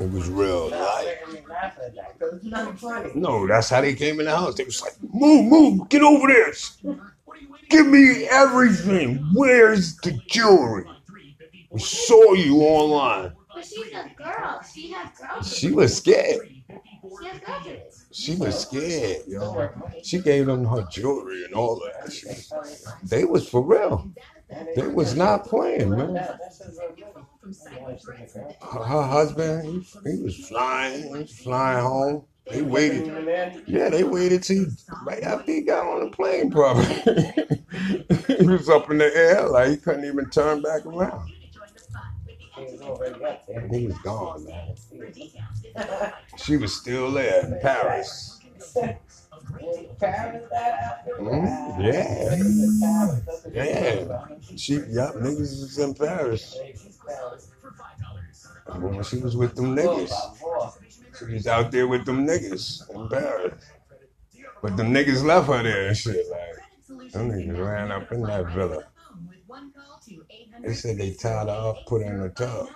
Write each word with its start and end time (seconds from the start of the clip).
It 0.00 0.10
was 0.10 0.28
real. 0.30 0.70
Like, 0.70 1.20
Making 1.28 1.34
me 1.44 1.48
laugh 1.50 1.78
at 1.84 1.94
that 1.94 2.18
because 2.18 2.34
it's 2.36 2.44
not 2.46 2.78
funny. 2.78 3.10
no, 3.14 3.46
that's 3.46 3.68
how 3.68 3.82
they 3.82 3.94
came 3.94 4.18
in 4.18 4.26
the 4.26 4.34
house. 4.36 4.54
They 4.54 4.64
was 4.64 4.80
like, 4.80 4.94
move, 5.02 5.44
move, 5.44 5.88
get 5.90 6.02
over 6.02 6.26
this. 6.26 6.78
Give 7.68 7.86
me 7.86 8.26
everything. 8.30 9.16
Where's 9.34 9.96
the 9.98 10.12
jewelry? 10.26 10.84
We 11.70 11.80
saw 11.80 12.32
you 12.32 12.62
online. 12.62 13.32
But 13.54 13.64
she's 13.66 13.92
a 13.92 14.10
girl. 14.16 14.60
She 14.74 14.90
has 14.92 15.10
girls. 15.18 15.56
She 15.56 15.70
was 15.70 15.96
scared. 15.96 16.48
She 16.48 17.26
has 17.26 17.40
girls. 17.40 18.06
She 18.12 18.34
was 18.36 18.58
scared, 18.58 19.22
yo. 19.28 19.70
She 20.02 20.18
gave 20.20 20.46
them 20.46 20.64
her 20.64 20.86
jewelry 20.90 21.44
and 21.44 21.54
all 21.54 21.76
that. 21.76 22.10
They 23.04 23.24
was 23.24 23.48
for 23.48 23.62
real. 23.62 24.10
They 24.74 24.88
was 24.88 25.14
not 25.14 25.46
playing, 25.46 25.90
man. 25.90 26.16
Her, 28.60 29.02
husband, 29.02 29.84
he, 30.04 30.10
he 30.10 30.22
was 30.22 30.48
flying, 30.48 31.02
he 31.02 31.08
was 31.20 31.38
flying 31.38 31.80
home. 31.82 32.24
They 32.50 32.62
waited. 32.62 33.06
Yeah, 33.66 33.90
they 33.90 34.02
waited 34.04 34.42
till 34.42 34.66
right 35.04 35.22
after 35.22 35.52
he 35.52 35.62
got 35.62 35.86
on 35.86 36.10
the 36.10 36.16
plane, 36.16 36.50
probably. 36.50 36.84
he 38.38 38.46
was 38.46 38.68
up 38.68 38.90
in 38.90 38.98
the 38.98 39.14
air, 39.16 39.48
like 39.48 39.70
he 39.70 39.76
couldn't 39.76 40.04
even 40.04 40.28
turn 40.30 40.62
back 40.62 40.84
around. 40.86 41.30
He 43.70 43.86
was 43.86 43.98
gone, 43.98 44.44
man. 44.44 44.74
She 46.36 46.56
was 46.56 46.74
still 46.74 47.12
there 47.12 47.46
in 47.46 47.60
Paris. 47.60 48.40
Paris 50.00 50.48
that 50.50 50.72
after? 50.82 51.10
Mhm, 51.20 51.84
yeah. 51.84 53.20
Yeah. 53.52 54.26
She, 54.56 54.74
yup, 54.88 55.14
niggas 55.16 55.60
was 55.62 55.78
in 55.78 55.94
Paris 55.94 56.56
when 58.80 59.02
she 59.02 59.18
was 59.18 59.36
with 59.36 59.54
them 59.56 59.76
niggas. 59.76 60.12
She 61.18 61.24
was 61.26 61.46
out 61.46 61.70
there 61.72 61.88
with 61.88 62.04
them 62.06 62.26
niggas 62.26 62.90
in 62.94 63.08
Paris. 63.08 63.54
But 64.62 64.76
them 64.76 64.92
niggas 64.92 65.24
left 65.24 65.48
her 65.48 65.62
there 65.62 65.88
and 65.88 65.96
shit. 65.96 66.26
Like, 66.30 67.12
them 67.12 67.30
niggas 67.30 67.64
ran 67.64 67.92
up 67.92 68.12
in 68.12 68.22
that 68.26 68.46
villa. 68.48 68.84
They 70.62 70.74
said 70.74 70.98
they 70.98 71.14
tied 71.14 71.48
her 71.48 71.70
up, 71.70 71.86
put 71.86 72.02
her 72.02 72.12
in 72.12 72.20
the 72.22 72.30
tub. 72.30 72.68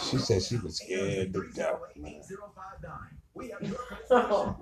She 0.00 0.18
said 0.18 0.42
she 0.42 0.56
was 0.58 0.76
scared 0.78 1.32
to 1.34 1.50
death. 1.54 1.80
man. 1.96 2.22
Oh. 4.12 4.56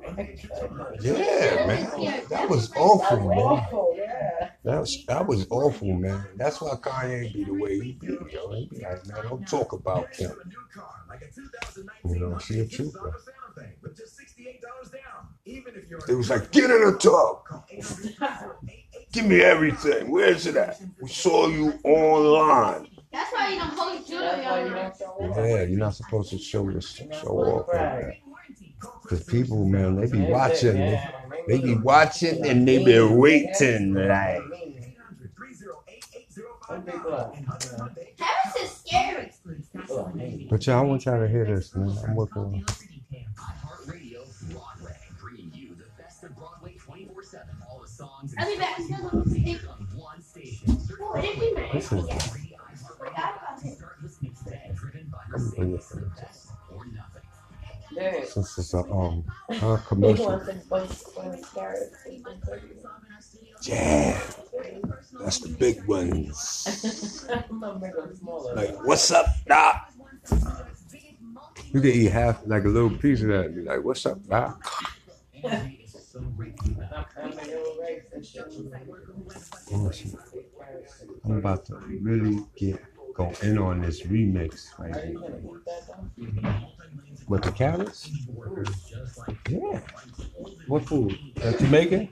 Yeah, 1.01 1.67
man. 1.67 2.25
That 2.29 2.49
was 2.49 2.71
awful, 2.77 3.29
man. 3.29 3.67
That 4.65 4.81
was 4.81 5.05
that 5.07 5.27
was 5.27 5.47
awful, 5.51 5.95
man. 5.95 6.23
That's 6.37 6.61
why 6.61 6.75
Kanye 6.75 7.33
be 7.33 7.45
the 7.45 7.55
way 7.55 7.81
he 7.81 7.93
be, 7.93 8.09
yo. 8.09 8.53
He 8.53 8.67
be 8.67 8.83
like, 8.83 9.07
man, 9.07 9.23
don't 9.23 9.49
talk 9.49 9.73
about 9.73 10.15
him. 10.15 10.33
You 12.05 12.19
know, 12.19 12.39
she 12.39 12.61
a 12.61 12.67
trooper. 12.67 13.15
It 15.47 16.15
was 16.15 16.31
like, 16.31 16.51
get 16.53 16.71
in 16.71 16.85
the 16.85 16.99
tub. 16.99 17.45
Give 19.13 19.25
me 19.25 19.41
everything. 19.41 20.11
Where's 20.11 20.47
it 20.47 20.57
at? 20.57 20.79
We 21.01 21.09
saw 21.09 21.49
you 21.49 21.73
online. 21.85 22.89
That's 23.11 23.33
why 23.33 23.53
you 23.53 23.59
don't 23.59 23.75
post 23.75 24.09
jewelry 24.09 24.27
That's 24.27 24.45
you 24.45 24.67
on 24.67 24.73
don't 24.73 24.99
show 24.99 25.05
off. 25.07 25.37
Yeah, 25.39 25.63
you're 25.63 25.79
not 25.79 25.95
supposed 25.95 26.31
to 26.31 26.39
show 26.39 26.71
this 26.71 26.91
show 26.93 27.39
off 27.39 27.69
like 27.69 27.77
that. 27.77 28.15
Cause 29.09 29.25
people, 29.25 29.65
man, 29.65 29.97
they 29.97 30.07
be 30.07 30.21
watching. 30.21 30.75
They, 30.75 31.01
they 31.49 31.61
be 31.61 31.75
watching 31.77 32.47
and 32.47 32.69
they 32.69 32.85
be 32.85 33.01
waiting 33.01 33.95
like. 33.95 34.43
Some 36.67 36.83
people 36.83 37.15
are, 37.15 37.33
you 37.35 37.47
know, 37.47 37.89
Paris 38.19 38.57
is 38.63 38.71
scary. 38.71 39.33
people 39.75 40.01
are 40.01 40.13
mean. 40.13 40.49
But 40.51 40.67
y'all, 40.67 40.81
I 40.81 40.83
want 40.83 41.07
y'all 41.07 41.19
to 41.21 41.29
hear 41.29 41.47
this, 41.47 41.75
man. 41.75 41.97
I'm 42.07 42.15
working 42.15 42.43
on. 42.43 42.65
I'll 48.39 48.47
be 48.47 48.59
back. 48.59 48.77
Did 51.23 51.41
we 51.41 51.53
make 51.55 51.73
This 51.73 51.93
is. 51.93 52.07
It? 57.99 58.07
Forgot 58.07 58.07
about 58.07 58.07
it. 58.07 58.07
I'm 58.07 58.07
bringing 58.07 58.15
it 58.15 58.21
Yeah. 58.21 58.25
since 58.27 58.59
it's 58.59 58.75
a 58.75 58.79
um 58.93 59.25
a 59.49 59.79
commercial. 59.87 60.27
wants 60.27 60.47
to 60.47 60.55
bunch 60.69 61.41
of 61.41 61.55
carrots. 61.55 61.97
He 62.05 62.21
can 62.21 62.41
cook 62.41 62.63
it. 62.65 62.87
Yeah, 63.63 64.21
that's 65.21 65.41
the 65.41 65.49
big 65.49 65.85
ones. 65.87 67.29
I'm 67.51 67.61
gonna 67.61 67.79
make 67.81 67.95
them 67.95 68.17
smaller. 68.17 68.55
Like, 68.55 68.85
what's 68.85 69.11
up, 69.11 69.27
doc? 69.47 69.91
You 71.73 71.81
can 71.81 71.91
eat 71.91 72.13
half, 72.13 72.47
like 72.47 72.65
a 72.65 72.69
little 72.69 72.91
piece 72.91 73.23
of 73.23 73.29
that. 73.29 73.47
and 73.47 73.55
Be 73.57 73.63
like, 73.63 73.85
what's 73.85 74.07
up, 74.07 74.25
doc? 74.27 74.63
I'm 75.45 75.51
I'm 77.17 77.33
a 77.33 77.43
little 77.45 77.77
race 77.81 78.05
and 78.13 78.25
shit. 78.27 78.47
I'm 81.25 81.37
about 81.39 81.65
to 81.67 81.77
really 81.77 82.45
get 82.57 82.83
go 83.15 83.33
in 83.43 83.59
on 83.59 83.81
this 83.83 84.03
remix 84.03 84.69
right 84.79 84.95
here. 85.05 85.19
Gonna 87.29 87.37
eat 87.37 87.37
that 87.37 87.37
though? 87.37 87.37
With 87.37 87.43
the 87.43 87.53
carrots? 87.53 88.11
Yeah. 89.49 89.81
What 90.67 90.85
food? 90.87 91.19
Uh, 91.43 91.53
Jamaican? 91.53 92.09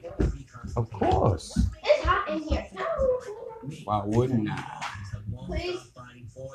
Of 0.77 0.91
course. 0.91 1.59
It's 1.85 2.05
hot 2.05 2.29
in 2.29 2.43
here. 2.43 2.67
Why 3.85 4.03
wouldn't 4.05 4.49
I? 4.51 4.87
please. 5.47 5.81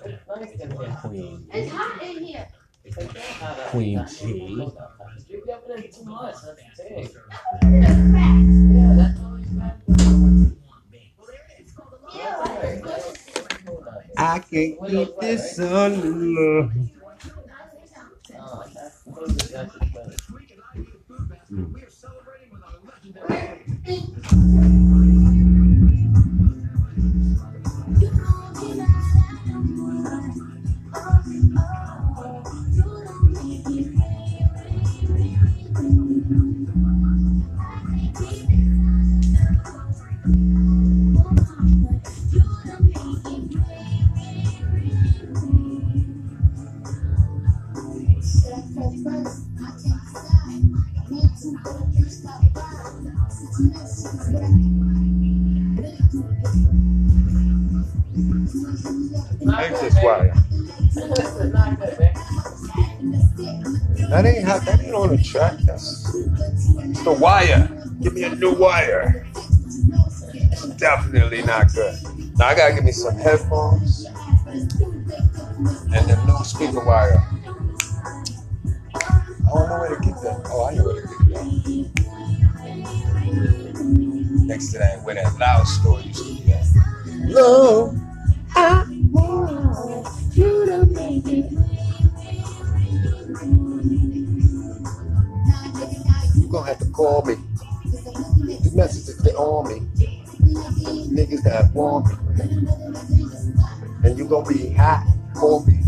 It's 0.06 0.28
nice 0.28 0.52
in 0.52 0.72
here. 0.72 0.98
Queen. 1.02 1.48
It's 1.54 1.72
hot 1.72 2.02
in 2.04 2.24
here. 2.24 2.48
It's 2.84 2.98
not 3.42 3.60
a- 3.60 3.70
Queen 3.70 4.06
tea. 4.06 4.72
You're 5.28 5.42
giving 5.46 5.84
it 5.84 5.94
too 5.94 6.04
much. 6.06 6.36
That's 6.46 6.82
big. 6.82 7.14
Look 7.14 7.84
at 7.84 7.96
the 7.98 8.12
crack. 8.12 8.36
Yeah, 8.74 8.94
that's 8.98 9.20
all 9.20 9.40
you 9.40 9.46
got. 9.60 9.76
Yeah, 12.16 12.38
like, 12.38 12.86
look. 12.86 13.18
I 14.18 14.40
can 14.40 14.78
eat 14.90 15.20
this. 15.20 15.60
Oh, 15.60 16.72
that's 19.28 19.76
good, 54.30 54.42
man. 54.42 54.62
That 64.10 64.26
ain't 64.26 64.44
how, 64.44 64.60
that 64.60 64.82
ain't 64.84 64.94
on 64.94 65.16
the 65.16 65.24
track. 65.24 65.58
That's 65.60 66.12
the 67.04 67.18
wire. 67.20 67.70
Give 68.02 68.14
me 68.14 68.24
a 68.24 68.36
new 68.36 68.54
wire. 68.54 69.28
Definitely 70.78 71.44
not 71.44 71.74
good. 71.74 71.96
Now 72.38 72.48
I 72.48 72.56
gotta 72.56 72.74
give 72.74 72.84
me 72.84 72.92
some 72.92 73.16
headphones 73.16 74.06
and 74.06 76.10
the 76.10 76.24
new 76.26 76.44
speaker 76.44 76.84
wire. 76.84 77.24
I 78.94 79.54
don't 79.54 79.70
know 79.70 79.80
where 79.80 79.96
to 79.96 80.02
get 80.04 80.22
that. 80.22 80.42
Oh, 80.46 80.66
I 80.66 80.74
know 80.76 80.86
where 80.86 81.02
to 81.02 81.08
get 81.08 81.30
that. 81.30 81.72
Next 83.84 84.72
to 84.72 84.78
that, 84.78 85.04
where 85.04 85.16
that 85.16 85.38
loud 85.40 85.64
store 85.64 86.02
used 86.02 86.24
to 86.24 86.44
be 86.44 86.54
at. 86.54 86.66
Love, 87.30 87.98
I 88.56 88.86
want 89.12 90.08
you 90.36 90.66
to 90.68 90.86
make 90.86 91.26
it. 91.28 91.52
You 96.36 96.48
gonna 96.48 96.68
have 96.68 96.80
to 96.80 96.86
call 96.92 97.24
me. 97.26 97.36
The 98.36 98.72
messages 98.76 99.18
they 99.18 99.32
on 99.34 99.68
me. 99.70 99.80
Niggas 101.10 101.44
that 101.44 101.74
want 101.74 102.08
me. 102.08 102.14
And 104.04 104.18
you 104.18 104.28
gonna 104.28 104.48
be 104.48 104.74
hot 104.74 105.06
for 105.40 105.66
me. 105.66 105.82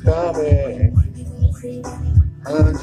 Stop 0.00 0.36
it. 0.36 0.94
Honey. 2.46 2.80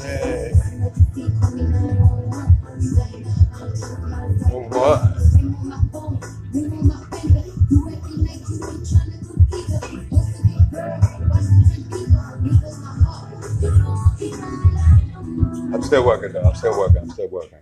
I'm 15.72 15.82
still 15.82 16.04
working 16.04 16.32
though. 16.32 16.42
I'm 16.42 16.54
still 16.54 16.78
working. 16.78 16.98
I'm 16.98 17.10
still 17.10 17.28
working. 17.28 17.58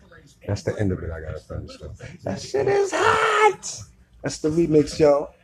That's 0.47 0.63
the 0.63 0.79
end 0.79 0.93
of 0.93 1.03
it. 1.03 1.11
I 1.11 1.21
gotta 1.21 1.39
finish 1.39 1.77
though. 1.79 1.93
That 2.25 2.41
shit 2.41 2.67
is 2.67 2.93
hot. 2.95 3.83
That's 4.23 4.39
the 4.39 4.49
remix, 4.49 4.99
y'all. 4.99 5.35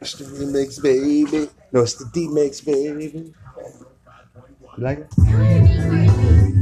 That's 0.00 0.14
the 0.14 0.24
remix, 0.24 0.82
baby. 0.82 1.48
No, 1.72 1.82
it's 1.82 1.94
the 1.94 2.06
D-mix, 2.12 2.62
baby. 2.62 3.32
You 4.76 4.84
like 4.84 4.98
it? 4.98 6.59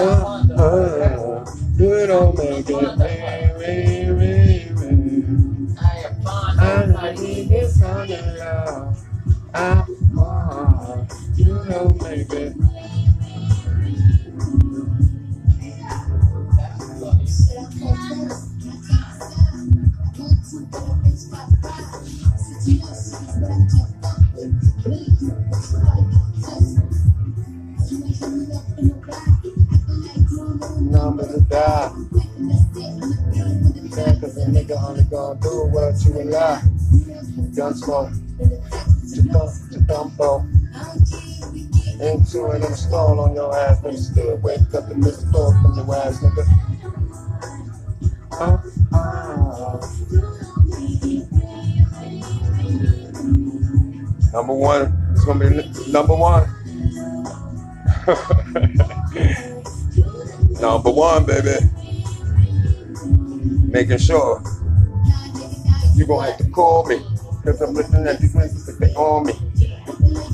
Uh, 0.00 1.44
you 1.76 2.06
don't 2.06 2.38
make 2.38 2.70
it. 2.70 2.98
Re, 2.98 3.58
re, 3.58 4.10
re, 4.12 4.70
re. 4.70 5.74
I 6.24 6.86
of 6.86 7.18
need 7.18 7.48
this 7.48 7.82
on 7.82 8.06
your 8.06 8.22
love. 8.38 9.04
Ah, 9.52 9.84
ah, 10.16 11.04
you 11.34 11.64
don't 11.68 12.00
make 12.00 12.32
it. 12.32 12.54
Number 26.50 26.77
to 31.38 31.44
die. 31.48 31.92
Yeah, 33.96 34.14
cause 34.20 34.36
a 34.36 34.46
nigga 34.46 34.76
only 34.82 35.04
gonna 35.04 35.40
do 35.40 35.66
what 35.70 35.94
you 36.04 36.20
allow. 36.22 36.60
Gun 37.54 37.74
smoke. 37.74 38.10
Cha-thumpo. 39.14 40.46
Into 42.00 42.46
it, 42.52 42.64
I'm 42.64 42.74
stall 42.74 43.20
on 43.20 43.34
your 43.34 43.56
ass, 43.56 43.80
nigga. 43.80 43.98
Still 43.98 44.36
wake 44.38 44.74
up 44.74 44.90
and 44.90 45.02
miss 45.02 45.18
the 45.18 45.30
call 45.32 45.52
from 45.52 45.76
your 45.76 45.96
ass, 45.96 46.18
nigga. 46.18 46.44
Number 54.32 54.54
one, 54.54 55.10
it's 55.12 55.24
gonna 55.24 55.50
be 55.50 55.90
number 55.90 56.14
one. 56.14 56.48
number 60.60 60.90
one, 60.90 61.24
baby. 61.24 61.58
Making 63.70 63.98
sure 63.98 64.42
you 65.94 66.06
gonna 66.06 66.30
have 66.30 66.38
to 66.38 66.48
call 66.50 66.86
me. 66.86 67.00
Cause 67.44 67.60
I'm 67.60 67.74
looking 67.74 68.06
at 68.06 68.20
these 68.20 68.34
niggas 68.34 68.66
that 68.66 68.78
they 68.80 68.94
on 68.94 69.26
me. 69.26 69.32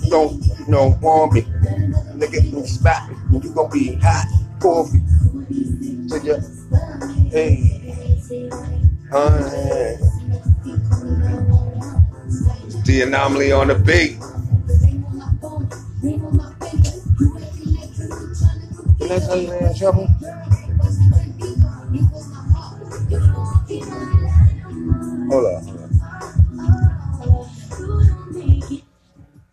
Don't, 0.09 0.45
you 0.45 0.67
know, 0.69 0.99
want 1.01 1.33
me. 1.33 1.43
Nigga, 1.43 2.51
you 2.51 2.67
spot 2.67 3.11
me, 3.11 3.17
you 3.43 3.51
gonna 3.55 3.69
be 3.69 3.95
hot, 4.03 4.27
coffee. 4.61 5.01
To 6.09 6.21
your, 6.25 6.41
hey, 7.31 7.85
honey. 9.11 9.97
The 12.85 13.03
anomaly 13.03 13.53
on 13.53 13.69
the 13.69 13.75
beat. 13.75 14.19
In 19.01 19.75
trouble? 19.77 20.14
Hold 23.81 25.47
on. 25.47 25.65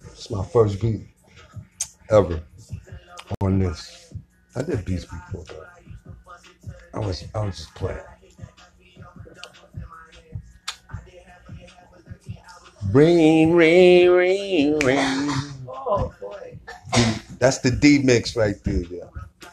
It's 0.04 0.30
my 0.30 0.46
first 0.46 0.80
beat 0.82 1.02
ever 2.10 2.42
on 3.42 3.60
this. 3.60 4.14
I 4.56 4.62
did 4.62 4.86
beats 4.86 5.06
before, 5.06 5.44
but 5.48 5.70
I 6.94 7.00
was 7.00 7.24
I 7.34 7.46
was 7.46 7.58
just 7.58 7.74
playing. 7.74 8.00
Ring, 12.92 13.56
ring, 13.56 14.10
ring, 14.10 14.80
ring. 14.80 15.30
Oh 15.68 16.14
boy. 16.20 16.60
That's 17.40 17.60
the 17.60 17.72
D 17.72 18.00
mix 18.04 18.36
right 18.36 18.62
there. 18.64 19.01